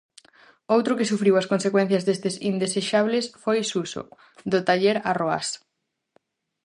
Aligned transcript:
Outro 0.75 0.97
que 0.97 1.09
sufriu 1.11 1.33
as 1.37 1.49
consecuencias 1.51 2.05
destes 2.07 2.35
indesexables 2.51 3.25
foi 3.43 3.57
Suso, 3.71 4.01
do 4.51 4.59
Taller 4.67 4.97
Arroás. 5.09 5.47